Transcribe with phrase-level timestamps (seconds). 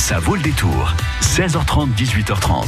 [0.00, 0.94] Ça vaut le détour.
[1.20, 2.64] 16h30, 18h30.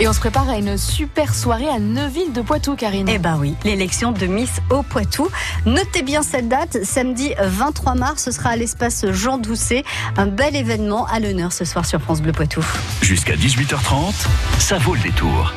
[0.00, 3.06] Et on se prépare à une super soirée à Neuville de Poitou, Karine.
[3.10, 5.28] Eh ben oui, l'élection de Miss au Poitou.
[5.66, 9.84] Notez bien cette date, samedi 23 mars, ce sera à l'espace Jean Doucet.
[10.16, 12.64] Un bel événement à l'honneur ce soir sur France Bleu Poitou.
[13.02, 14.14] Jusqu'à 18h30,
[14.58, 15.52] ça vaut le détour.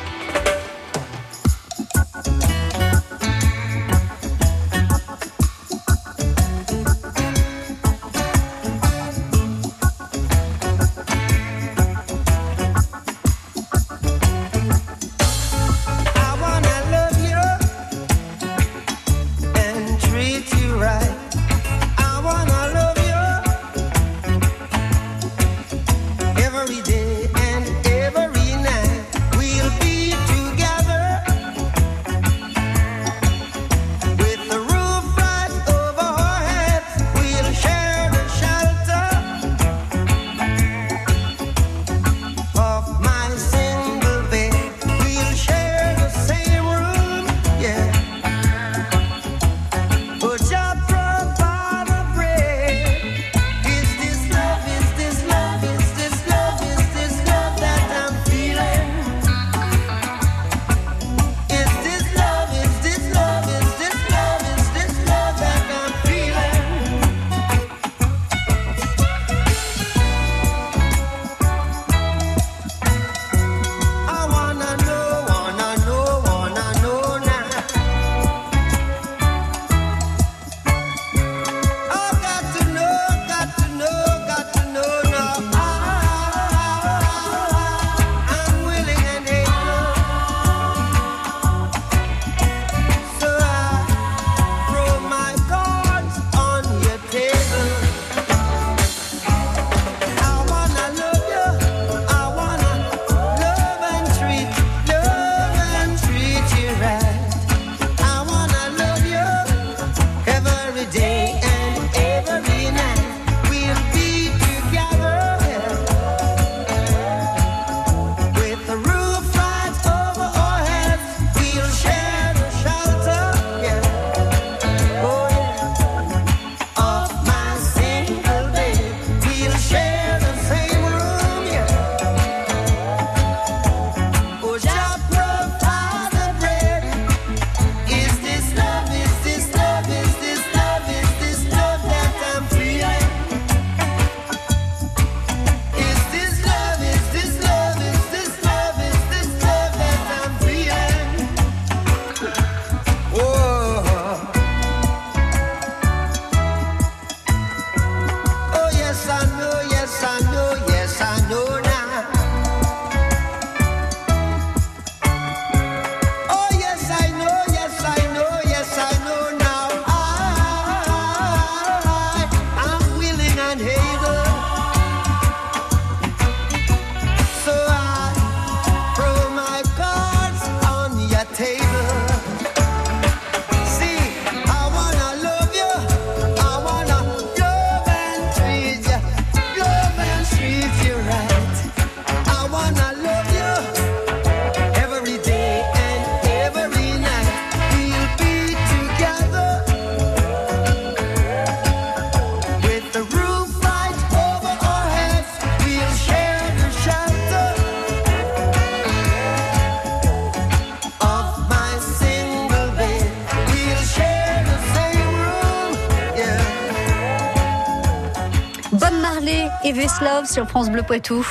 [220.32, 221.22] Sur France Bleu Poitou.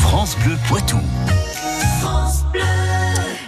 [0.00, 0.96] France Bleu Poitou.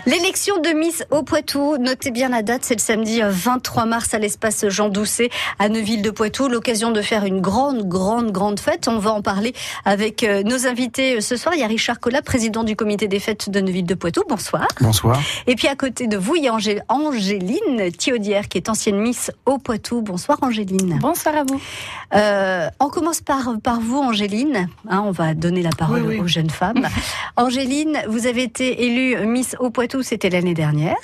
[0.08, 4.18] L'élection de Miss au Poitou, notez bien la date, c'est le samedi 23 mars à
[4.18, 6.48] l'espace Jean Doucet à Neuville de Poitou.
[6.48, 8.88] L'occasion de faire une grande, grande, grande fête.
[8.88, 9.52] On va en parler
[9.84, 11.54] avec euh, nos invités ce soir.
[11.54, 14.22] Il y a Richard Collat, président du comité des fêtes de Neuville de Poitou.
[14.26, 14.66] Bonsoir.
[14.80, 15.20] Bonsoir.
[15.46, 16.54] Et puis à côté de vous, il y a
[16.88, 20.00] Angéline Thiaudière qui est ancienne Miss au Poitou.
[20.00, 21.00] Bonsoir Angéline.
[21.02, 21.60] Bonsoir à vous.
[22.14, 24.70] Euh, on commence par, par vous Angéline.
[24.88, 26.20] Hein, on va donner la parole Oui, oui.
[26.20, 26.88] aux jeunes femmes.
[27.36, 30.96] Angéline, vous avez été élue Miss au Poitou, c'était l'année dernière.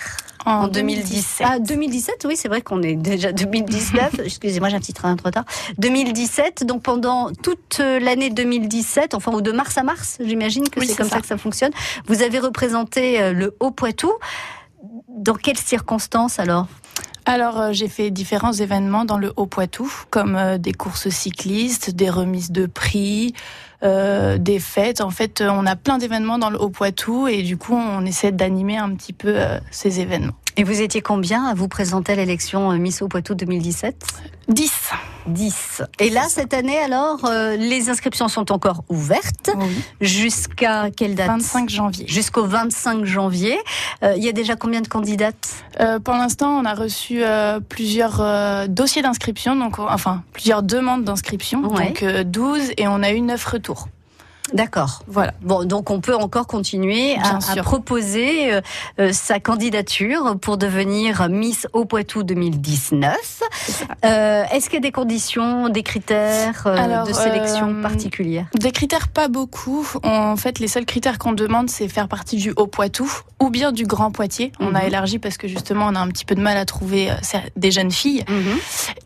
[0.46, 1.46] En, 2017.
[1.48, 4.20] Ah, 2017, oui, c'est vrai qu'on est déjà 2019.
[4.24, 5.44] Excusez-moi, j'ai un petit train de retard.
[5.78, 10.80] 2017, donc pendant toute euh, l'année 2017, enfin, ou de mars à mars, j'imagine que
[10.80, 11.16] Oui, c'est comme ça.
[11.16, 11.20] ça.
[11.22, 11.72] que ça fonctionne.
[12.08, 14.12] Vous avez représenté euh, le Haut-Poitou.
[15.08, 16.66] Dans quelles circonstances alors?
[17.26, 22.10] Alors, euh, j'ai fait différents événements dans le Haut-Poitou, comme euh, des courses cyclistes, des
[22.10, 23.32] remises de prix,
[23.82, 25.00] euh, des fêtes.
[25.00, 28.76] En fait, on a plein d'événements dans le Haut-Poitou et du coup, on essaie d'animer
[28.76, 29.36] un petit peu
[29.70, 30.34] ces événements.
[30.56, 33.96] Et vous étiez combien à vous présenter à l'élection euh, Miss au Poitou 2017
[34.48, 34.70] 10.
[35.26, 35.82] 10.
[36.00, 39.50] Et là, cette année, alors, euh, les inscriptions sont encore ouvertes.
[39.56, 39.82] Oui.
[40.00, 41.26] Jusqu'à quelle date?
[41.28, 42.06] 25 janvier.
[42.06, 43.58] Jusqu'au 25 janvier.
[44.02, 45.64] Euh, Il y a déjà combien de candidates?
[45.80, 47.22] Euh, pour l'instant, on a reçu
[47.68, 51.86] plusieurs dossiers d'inscription, donc enfin plusieurs demandes d'inscription, Ouais.
[51.88, 53.88] donc euh, 12 et on a eu 9 retours.
[54.52, 55.02] D'accord.
[55.06, 55.32] Voilà.
[55.40, 58.60] Bon, donc on peut encore continuer à, proposer euh,
[59.00, 63.42] euh, sa candidature pour devenir Miss au Poitou 2019.
[64.04, 68.44] Euh, Est-ce qu'il y a des conditions, des critères euh, Alors, de sélection euh, particuliers
[68.54, 69.88] Des critères pas beaucoup.
[70.04, 73.10] En fait, les seuls critères qu'on demande, c'est faire partie du Haut-Poitou
[73.40, 74.52] ou bien du Grand Poitiers.
[74.60, 74.86] On a Mhm.
[74.88, 77.14] élargi parce que justement, on a un petit peu de mal à trouver euh,
[77.56, 78.24] des jeunes filles.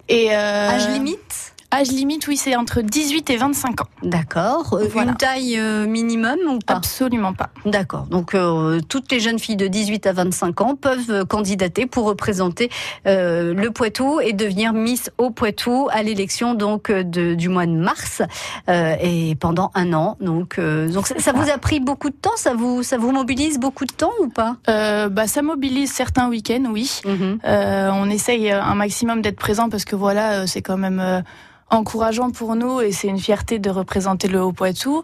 [0.08, 1.54] Et euh, Âge limite?
[1.70, 3.86] Âge limite, oui, c'est entre 18 et 25 ans.
[4.02, 4.72] D'accord.
[4.72, 5.10] Euh, Voilà.
[5.10, 6.76] Une taille euh, minimum ou pas?
[6.76, 7.50] Absolument pas.
[7.66, 8.04] D'accord.
[8.06, 12.06] Donc euh, toutes les jeunes filles de 18 à 25 ans peuvent euh, candidater pour
[12.06, 12.70] représenter
[13.06, 17.72] euh, le Poitou et devenir Miss au Poitou à l'élection donc de, du mois de
[17.72, 18.22] mars
[18.70, 20.16] euh, et pendant un an.
[20.22, 23.12] Donc euh, donc ça, ça vous a pris beaucoup de temps, ça vous ça vous
[23.12, 24.56] mobilise beaucoup de temps ou pas?
[24.70, 27.00] Euh, bah, ça mobilise certains week-ends, oui.
[27.44, 31.20] Euh, on essaye un maximum d'être présent parce que voilà, c'est quand même euh,
[31.70, 35.02] encourageant pour nous et c'est une fierté de représenter le Haut-Poitou.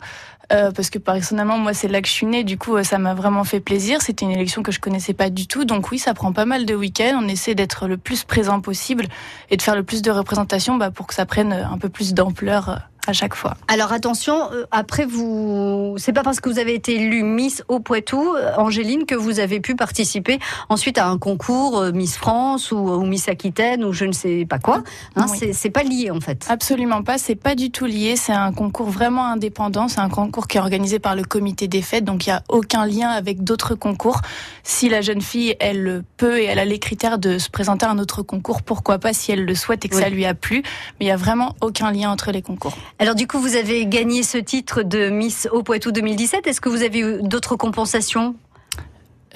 [0.52, 2.98] Euh, parce que personnellement, moi, c'est là que je suis née, du coup, euh, ça
[2.98, 4.02] m'a vraiment fait plaisir.
[4.02, 6.66] C'était une élection que je connaissais pas du tout, donc oui, ça prend pas mal
[6.66, 7.18] de week-ends.
[7.22, 9.06] On essaie d'être le plus présent possible
[9.50, 12.12] et de faire le plus de représentations bah, pour que ça prenne un peu plus
[12.12, 12.76] d'ampleur euh,
[13.06, 13.56] à chaque fois.
[13.68, 17.80] Alors attention, euh, après vous, c'est pas parce que vous avez été élue Miss au
[17.80, 22.72] Poitou, euh, Angéline, que vous avez pu participer ensuite à un concours euh, Miss France
[22.72, 24.82] ou, ou Miss Aquitaine ou je ne sais pas quoi.
[25.16, 25.52] Hein, Oui.
[25.52, 26.46] c'est- pas lié en fait.
[26.48, 30.46] Absolument pas, c'est pas du tout lié, c'est un concours vraiment indépendant, c'est un concours
[30.46, 33.42] qui est organisé par le comité des fêtes, donc il n'y a aucun lien avec
[33.42, 34.20] d'autres concours.
[34.62, 37.90] Si la jeune fille, elle peut et elle a les critères de se présenter à
[37.90, 40.02] un autre concours, pourquoi pas si elle le souhaite et que Oui.
[40.02, 40.62] ça lui a plu,
[41.00, 42.76] mais il y a vraiment aucun lien entre les concours.
[43.00, 46.46] Alors du coup, vous avez gagné ce titre de Miss au Poitou 2017.
[46.46, 48.36] Est-ce que vous avez eu d'autres compensations?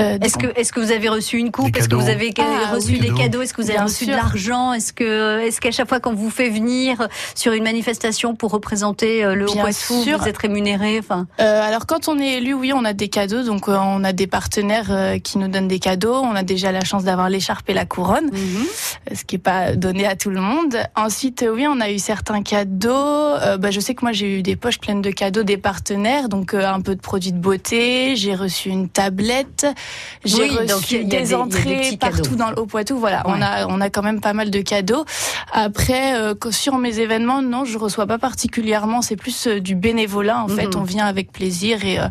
[0.00, 1.76] Euh, Est-ce que, est-ce que vous avez reçu une coupe?
[1.76, 3.00] Est-ce que vous avez Ah, reçu oui.
[3.00, 3.18] des Cadeaux.
[3.22, 3.42] cadeaux?
[3.42, 4.14] Est-ce que vous avez Bien reçu sûr.
[4.14, 4.72] de l'argent?
[4.72, 9.24] Est-ce que, est-ce qu'à chaque fois qu'on vous fait venir sur une manifestation pour représenter
[9.24, 10.98] euh, le Bien Haut-Poitou, vous êtes rémunéré?
[11.00, 14.04] Enfin, Euh, alors quand on est élu, oui, on a des cadeaux, donc euh, on
[14.04, 16.14] a des partenaires qui nous donnent des cadeaux.
[16.22, 18.30] On a déjà la chance d'avoir l'écharpe et la couronne.
[19.12, 20.76] ce qui est pas donné à tout le monde.
[20.96, 23.34] Ensuite, oui, on a eu certains cadeaux.
[23.58, 26.54] Bah, je sais que moi, j'ai eu des poches pleines de cadeaux des partenaires, donc
[26.54, 28.14] un peu de produits de beauté.
[28.16, 29.66] J'ai reçu une tablette.
[30.24, 32.36] J'ai Oui, donc reçu y a des- il y a des des entrées partout cadeaux.
[32.36, 32.98] dans le Haut-Poitou.
[32.98, 33.32] Voilà, Ouais.
[33.36, 35.04] on a on a quand même pas mal de cadeaux.
[35.52, 39.02] Après, euh, sur mes événements, non, je reçois pas particulièrement.
[39.02, 40.42] C'est plus euh, du bénévolat.
[40.42, 40.80] En fait, Mhm.
[40.80, 42.06] on vient avec plaisir et euh,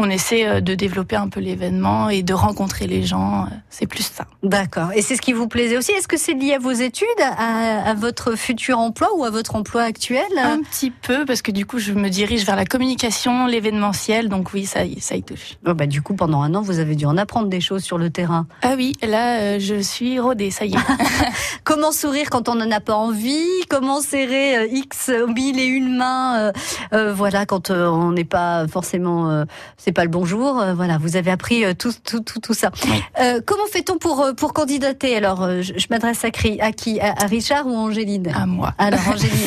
[0.00, 3.42] on essaie euh, de développer un peu l'événement et de rencontrer les gens.
[3.44, 4.26] Euh, C'est plus ça.
[4.42, 4.90] D'accord.
[4.94, 5.90] Et c'est ce qui vous plaisait aussi.
[5.92, 9.56] Est-ce que c'est lié à vos études, à, à votre futur emploi ou à votre
[9.56, 10.22] emploi actuel?
[10.40, 14.52] Un petit peu, parce que du coup, je me dirige vers la communication, l'événementiel, donc
[14.54, 15.56] oui, ça, y- ça y touche.
[15.66, 17.98] Oh, bah, Du coup, pendant un an, vous avez dû en apprendre des choses sur
[17.98, 18.46] le terrain.
[18.62, 20.78] Ah oui, là, euh, je suis rodée, ça y est.
[21.64, 23.44] Comment sourire quand on n'en a pas envie?
[23.68, 26.52] Comment serrer euh, X mille et une mains
[26.92, 29.44] euh, Voilà, quand on n'est pas forcément, euh,
[29.88, 30.60] c'est pas le bonjour.
[30.60, 32.70] euh, voilà, vous avez appris euh, tout, tout, tout, tout ça.
[32.84, 33.02] Oui.
[33.20, 35.16] Euh, comment fait-on pour pour candidater?
[35.16, 37.00] Alors, je, je m'adresse à, qui- à qui?
[37.00, 38.30] À, à Richard ou Angéline?
[38.34, 38.74] À moi.
[38.76, 39.32] Alors, Angéline.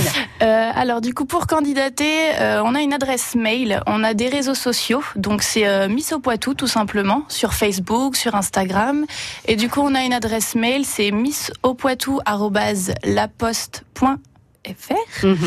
[0.42, 4.28] Euh, alors du coup, pour candidater, euh, on a une adresse mail, on a des
[4.28, 9.06] réseaux sociaux, donc c'est euh, Miss au Poitou tout simplement, sur Facebook, sur Instagram,
[9.46, 11.12] et du coup, on a une adresse mail, c'est
[15.24, 15.38] Mhm.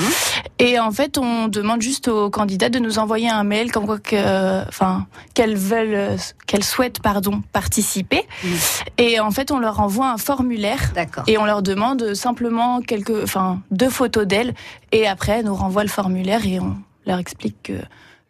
[0.59, 3.99] Et en fait, on demande juste aux candidats de nous envoyer un mail comme quoi
[3.99, 6.17] que, enfin, qu'elles veulent,
[6.47, 8.23] qu'elles souhaitent, pardon, participer.
[8.43, 8.51] Mhm.
[8.99, 11.25] Et en fait, on leur envoie un formulaire D'accord.
[11.27, 14.55] et on leur demande simplement quelques, enfin, deux photos d'elles.
[14.93, 17.75] Et après, elles nous renvoient le formulaire et on leur explique que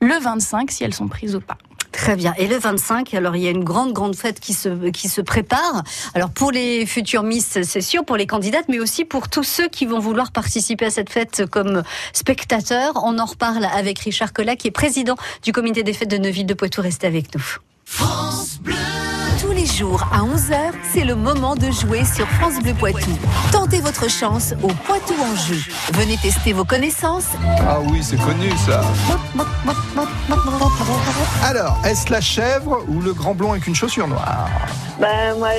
[0.01, 1.57] le 25, si elles sont prises ou pas.
[1.97, 2.35] Très bien.
[2.39, 5.21] Et le 25, alors il y a une grande, grande fête qui se, qui se
[5.21, 5.85] prépare.
[6.15, 9.69] Alors pour les futures Miss, c'est sûr, pour les candidates, mais aussi pour tous ceux
[9.69, 11.83] qui vont vouloir participer à cette fête comme
[12.13, 12.93] spectateurs.
[13.05, 16.47] On en reparle avec Richard Collat, qui est président du comité des fêtes de Neuville
[16.47, 16.83] de Poitou.
[16.83, 17.59] Restez avec nous.
[19.45, 23.11] Tous les jours à 11h, c'est le moment de jouer sur France Bleu Poitou.
[23.53, 25.61] Tentez votre chance au Poitou en jeu.
[25.93, 27.27] Venez tester vos connaissances.
[27.61, 28.81] Ah oui, c'est connu ça.
[31.43, 34.49] Alors, est-ce la chèvre ou le grand blond avec une chaussure noire?
[34.99, 35.51] Ben, moi,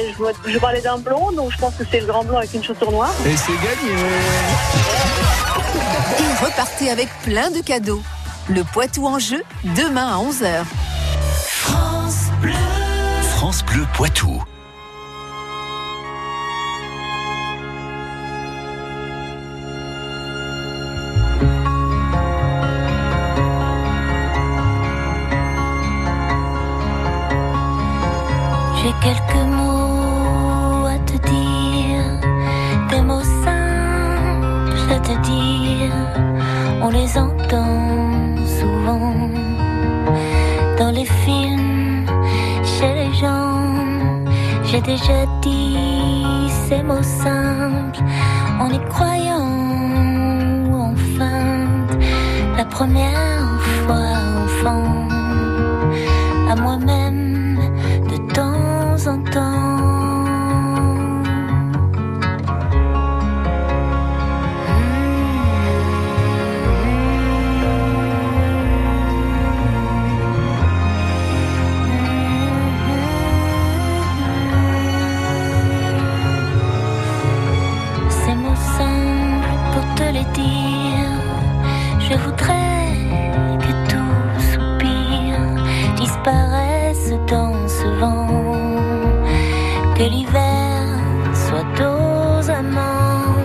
[0.47, 2.91] je, parlais d'un blond, donc je pense que c'est le grand blond avec une chaussure
[2.91, 3.13] noire.
[3.27, 4.01] Et c'est gagné
[6.19, 8.01] Et repartez avec plein de cadeaux.
[8.49, 10.65] Le Poitou en jeu, demain à 11h.
[13.45, 14.41] Bleu Poitou.
[28.77, 32.03] J'ai quelques mots à te dire,
[32.89, 35.93] des mots simples à te dire.
[36.81, 39.29] On les entend souvent
[40.79, 41.64] dans les films,
[44.75, 48.03] J'ai déjà dit ces mots simples
[48.59, 49.47] en y croyant
[50.69, 51.97] ou en feinte.
[52.57, 53.34] La première
[89.95, 90.83] que l'hiver
[91.33, 93.35] soit aux amants.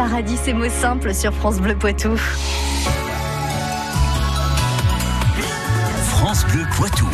[0.00, 2.16] Paradis, ces mots simples sur France Bleu Poitou.
[6.08, 7.06] France Bleu Poitou.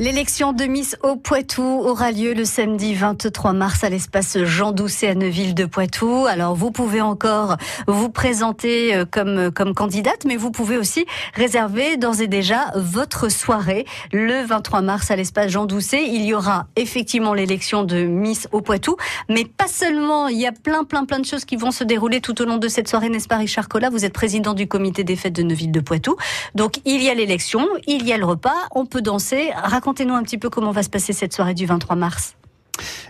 [0.00, 5.08] L'élection de Miss au Poitou aura lieu le samedi 23 mars à l'espace Jean Doucet
[5.08, 6.24] à Neuville de Poitou.
[6.26, 11.04] Alors vous pouvez encore vous présenter euh, comme comme candidate, mais vous pouvez aussi
[11.34, 16.06] réserver d'ores et déjà votre soirée le 23 mars à l'espace Jean Doucet.
[16.06, 18.96] Il y aura effectivement l'élection de Miss au Poitou,
[19.28, 20.28] mais pas seulement.
[20.28, 22.56] Il y a plein plein plein de choses qui vont se dérouler tout au long
[22.56, 23.90] de cette soirée, n'est-ce pas Richard Collat?
[23.90, 26.16] Vous êtes président du comité des fêtes de Neuville de Poitou.
[26.54, 29.50] Donc il y a l'élection, il y a le repas, on peut danser.
[29.90, 32.36] Racontez-nous un petit peu comment va se passer cette soirée du 23 mars.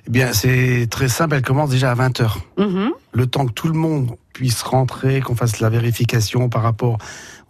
[0.07, 2.39] Eh bien, c'est très simple, elle commence déjà à 20h.
[2.57, 2.93] Mhm.
[3.13, 6.97] Le temps que tout le monde puisse rentrer, qu'on fasse la vérification par rapport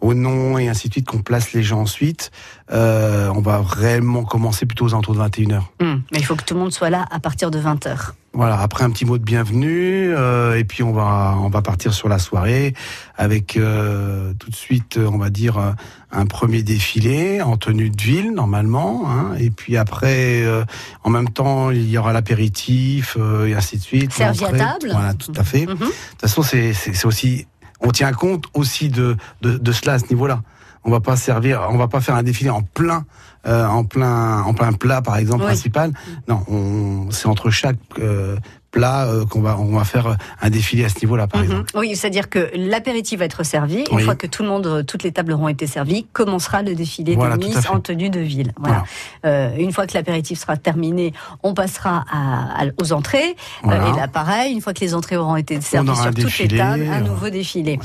[0.01, 2.31] au nom et ainsi de suite, qu'on place les gens ensuite,
[2.73, 5.61] euh, on va réellement commencer plutôt aux alentours de 21h.
[5.79, 8.11] Hum, Mais il faut que tout le monde soit là à partir de 20h.
[8.33, 11.93] Voilà, après un petit mot de bienvenue, euh, et puis on va on va partir
[11.93, 12.73] sur la soirée
[13.17, 15.75] avec euh, tout de suite, on va dire
[16.13, 20.63] un premier défilé en tenue de ville normalement, hein, et puis après, euh,
[21.03, 24.13] en même temps, il y aura l'apéritif et ainsi de suite.
[24.13, 24.89] Servi à table.
[24.93, 25.65] Voilà, tout à fait.
[25.65, 25.77] De Mhm.
[25.79, 26.73] toute façon, c'est
[27.05, 27.47] aussi,
[27.81, 30.41] on tient compte aussi de de, de cela à ce niveau-là.
[30.83, 33.05] On va pas servir, on va pas faire un défilé en plein,
[33.45, 35.47] euh, en plein, en plein plat par exemple Oui.
[35.47, 35.93] principal.
[36.27, 38.35] Non, on, c'est entre chaque euh,
[38.71, 41.45] plat euh, qu'on va on va faire euh, un défilé à ce niveau-là, par Mhm.
[41.51, 41.71] exemple.
[41.75, 43.83] Oui, c'est-à-dire que l'apéritif va être servi.
[43.91, 44.03] Une Oui.
[44.03, 47.15] fois que tout le monde, euh, toutes les tables auront été servies, commencera le défilé
[47.15, 48.53] Voilà, de en tenue de ville.
[48.59, 48.83] Voilà.
[49.25, 51.13] Euh, une fois que l'apéritif sera terminé,
[51.43, 53.35] on passera à- à- aux entrées.
[53.63, 53.87] Voilà.
[53.87, 56.47] Euh, et là, pareil, une fois que les entrées auront été servies sur toutes défilé,
[56.49, 57.79] les tables, un nouveau défilé.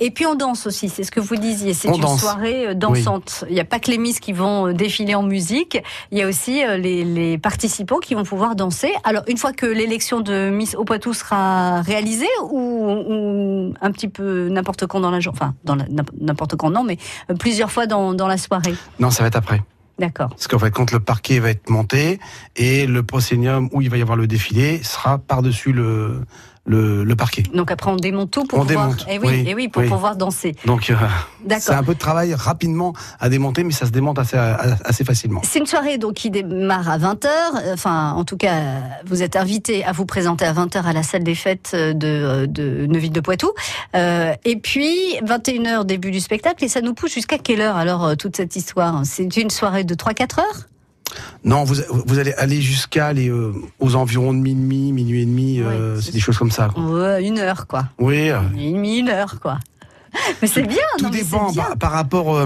[0.00, 1.74] Et puis on danse aussi, c'est ce que vous disiez.
[1.74, 2.20] C'est une danse.
[2.20, 3.44] soirée dansante.
[3.48, 5.82] Il n'y a pas que les Miss qui vont défiler en musique,
[6.12, 8.92] il y a aussi les, les participants qui vont pouvoir danser.
[9.04, 9.66] Alors, une fois que
[10.20, 15.20] de Miss au Poitou sera réalisée, ou, ou un petit peu n'importe quand dans la
[15.20, 15.54] journée, enfin,
[16.20, 16.98] n'importe quand non, mais
[17.30, 18.74] euh, plusieurs fois dans, dans la soirée?
[18.98, 19.62] Non, ça va être après.
[19.98, 20.28] D'accord.
[20.28, 22.20] Parce qu'en fait, quand le parquet va être monté
[22.54, 26.20] et le proscénium où il va y avoir le défilé sera par-dessus le,
[26.66, 27.42] le, le parquet.
[27.54, 29.82] Donc après, on démonte tout pour On pouvoir, démonte, eh oui, oui, eh oui, pour
[29.82, 29.88] oui.
[29.88, 30.54] pouvoir danser.
[30.66, 30.94] Donc, euh,
[31.58, 35.40] c'est un peu de travail rapidement à démonter, mais ça se démonte assez, assez facilement.
[35.44, 37.28] C'est une soirée donc qui démarre à 20h.
[37.72, 38.54] Enfin, en tout cas,
[39.06, 42.86] vous êtes invité à vous présenter à 20h à la salle des fêtes de, de
[42.86, 43.50] Neuville de Poitou.
[43.94, 48.04] Euh, et puis 21h début du spectacle et ça nous pousse jusqu'à quelle heure alors
[48.04, 49.02] euh, toute cette histoire?
[49.04, 50.66] C'est une soirée de 3-4 heures?
[51.44, 55.60] Non, vous, vous allez aller jusqu'à les, euh, aux environs de minuit, minuit et demi,
[55.60, 56.68] euh, c'est des choses comme ça.
[56.74, 57.20] quoi.
[57.20, 57.84] Une heure quoi.
[57.98, 59.58] Oui, Une demi, une heure quoi.
[60.42, 60.78] Mais c'est bien.
[60.98, 61.62] tout non, dépend bien.
[61.62, 62.36] par, par rapport.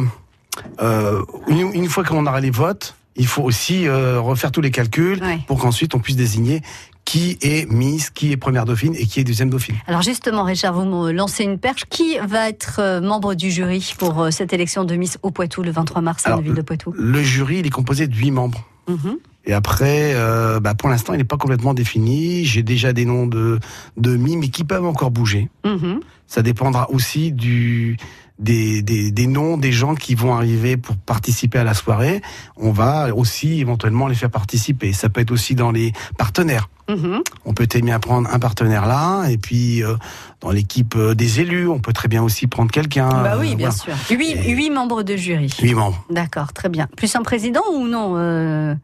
[0.82, 5.22] euh, une, une fois qu'on aura les votes, il faut aussi refaire tous les calculs
[5.22, 5.40] Ouais.
[5.46, 6.62] pour qu'ensuite on puisse désigner
[7.10, 9.74] qui est Miss, qui est première dauphine et qui est deuxième dauphine.
[9.88, 11.84] Alors justement, Richard, vous me lancez une perche.
[11.90, 15.64] Qui va être euh, membre du jury pour euh, cette élection de Miss au Poitou
[15.64, 16.94] le 23 mars à Alors, Neuville de Poitou?
[16.96, 18.64] Le jury, il est composé de huit membres.
[18.86, 19.18] Mhm.
[19.44, 22.44] Et après, euh, bah, pour l'instant, il n'est pas complètement défini.
[22.44, 23.58] J'ai déjà des noms de,
[23.96, 25.48] de mais qui peuvent encore bouger.
[25.64, 25.98] Mhm.
[26.28, 27.96] Ça dépendra aussi du,
[28.38, 32.22] des, des, des noms des gens qui vont arriver pour participer à la soirée.
[32.56, 34.92] On va aussi éventuellement les faire participer.
[34.92, 36.68] Ça peut être aussi dans les partenaires.
[36.96, 37.22] Mhm.
[37.44, 39.94] On peut très bien prendre un partenaire là, et puis euh,
[40.40, 43.08] dans l'équipe euh, des élus, on peut très bien aussi prendre quelqu'un.
[43.08, 43.96] Bah oui, euh, bien voilà.
[44.06, 44.16] sûr.
[44.18, 45.50] Huit, Et- huit membres de jury.
[45.62, 46.04] Huit membres.
[46.10, 46.88] D'accord, très bien.
[46.96, 48.74] Plus un président ou non euh,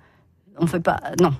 [0.59, 1.01] On fait pas.
[1.21, 1.33] Non.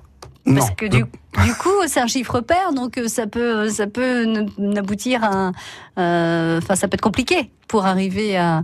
[0.49, 0.61] Non.
[0.61, 4.25] Parce que du, du coup, c'est un chiffre pair, donc ça peut, ça peut
[4.59, 5.51] n'aboutir à.
[5.97, 8.63] Enfin, ça peut être compliqué pour arriver à,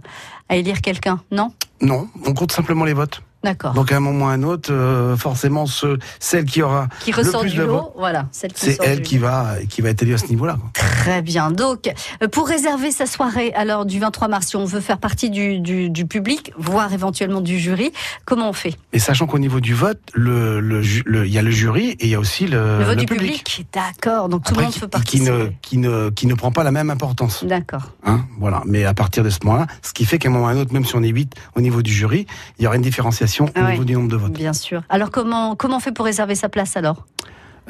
[0.49, 1.53] à élire quelqu'un, non?
[1.81, 3.23] Non, on compte simplement les votes.
[3.45, 3.73] D'accord.
[3.75, 7.11] Donc à un moment ou à un autre, euh, forcément, ce, celle qui aura Qui
[7.13, 9.81] le ressort plus du de lot, voilà, celle qui c'est elle du qui va, qui
[9.83, 10.59] va être élue à ce niveau-là.
[10.75, 11.51] Très bien.
[11.51, 15.31] Donc, euh, pour réserver sa soirée, alors du 23 mars, si on veut faire partie
[15.31, 17.93] du, du, du public, voire éventuellement du jury,
[18.25, 18.77] comment on fait?
[18.93, 22.05] Et sachant qu'au niveau du vote, le, le, le- il y a le jury et
[22.05, 24.29] il y a aussi le, Le vote du public, D'accord.
[24.29, 25.57] Donc tout le monde qui- peut qui, ne, participer.
[25.63, 27.45] qui, ne, qui ne prend pas la même importance.
[27.45, 27.91] D'accord.
[28.05, 28.63] Hein, voilà.
[28.67, 30.57] Mais à partir de ce moment-là, ce qui fait qu'à un moment ou à un
[30.59, 32.27] autre, même si on est 8 au niveau du jury,
[32.59, 33.73] il y aura une différenciation au Ah ouais.
[33.73, 34.33] niveau du nombre de votes.
[34.33, 34.83] Bien sûr.
[34.89, 37.07] Alors comment comment on fait pour réserver sa place alors?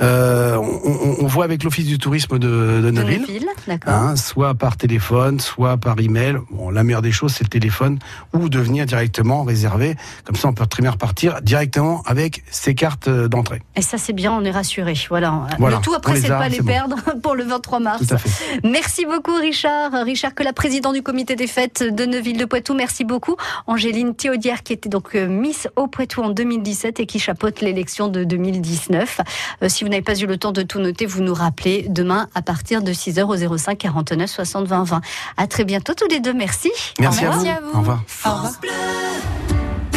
[0.01, 3.47] Euh, on, voit avec l'Office du tourisme de, Neuville.
[3.87, 6.37] Hein, soit par téléphone, soit par email.
[6.51, 7.99] Bon, la meilleure des choses, c'est le téléphone,
[8.33, 9.97] ou de venir directement réserver.
[10.25, 13.63] Comme ça, on peut très bien repartir directement avec ses cartes d'entrée.
[13.77, 14.95] Et ça c'est bien, on est rassuré.
[15.09, 15.47] Voilà.
[15.59, 15.77] Voilà.
[15.77, 16.67] Le tout après c'est de pas les bon.
[16.67, 18.07] perdre pour le 23 mars.
[18.07, 18.61] Tout à fait.
[18.65, 19.93] Merci beaucoup Richard.
[20.05, 22.75] Richard que la présidente du comité des fêtes de Neuville de Poitou.
[22.75, 23.37] Merci beaucoup.
[23.67, 28.09] Angéline Théaudière qui était donc euh, Miss au Poitou en 2017 et qui chapeaute l'élection
[28.09, 29.21] de 2019.
[29.63, 32.29] Euh, si vous n'avez pas eu le temps de tout noter, vous nous rappelez demain
[32.35, 35.01] à partir de 6h au 05 49 60 20 20.
[35.37, 36.33] À très bientôt tous les deux.
[36.33, 36.71] Merci.
[37.01, 37.61] Merci, Au à, revoir.
[37.63, 37.77] vous.
[37.77, 38.03] Au revoir.
[38.27, 38.53] Au revoir.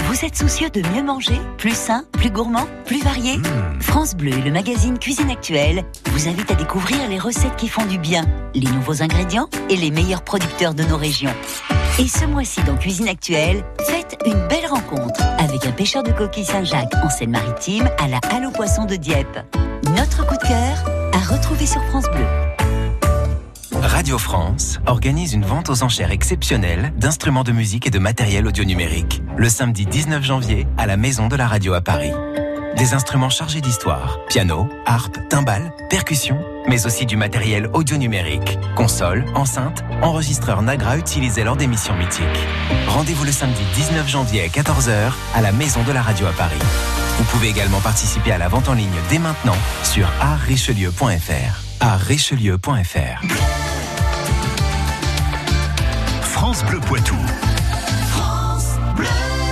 [0.08, 3.38] Vous êtes soucieux de mieux manger, plus sain, plus gourmand, plus varié?
[3.82, 7.86] France Bleu et le magazine Cuisine Actuelle vous invitent à découvrir les recettes qui font
[7.86, 11.34] du bien, les nouveaux ingrédients et les meilleurs producteurs de nos régions.
[12.00, 16.45] Et ce mois-ci dans Cuisine Actuelle, faites une belle rencontre avec un pêcheur de coquilles
[16.45, 19.39] Saint-Jacques en Seine-Maritime à la Halle aux Poissons de Dieppe.
[20.05, 22.27] Notre coup de cœur à retrouver sur France Bleu.
[23.81, 28.63] Radio France organise une vente aux enchères exceptionnelle d'instruments de musique et de matériel audio
[28.65, 32.11] numérique le samedi 19 janvier à la Maison de la Radio à Paris.
[32.77, 39.25] Des instruments chargés d'histoire, piano, harpe, timbales, percussions, mais aussi du matériel audio numérique, console,
[39.33, 42.25] enceinte, enregistreur Nagra utilisé lors d'émissions mythiques.
[42.89, 47.04] Rendez-vous le samedi 19 janvier à 14h à la Maison de la Radio à Paris.
[47.17, 51.62] Vous pouvez également participer à la vente en ligne dès maintenant sur artrichelieu.fr.
[51.80, 53.21] artrichelieu.fr.
[56.21, 57.15] France Bleu Poitou.